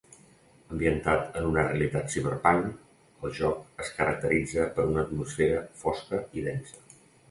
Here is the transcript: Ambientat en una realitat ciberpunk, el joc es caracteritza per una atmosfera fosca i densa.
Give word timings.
Ambientat 0.75 1.37
en 1.41 1.49
una 1.49 1.65
realitat 1.67 2.09
ciberpunk, 2.15 2.73
el 3.29 3.37
joc 3.43 3.85
es 3.87 3.95
caracteritza 4.01 4.69
per 4.81 4.91
una 4.93 5.05
atmosfera 5.09 5.65
fosca 5.87 6.27
i 6.41 6.53
densa. 6.53 6.89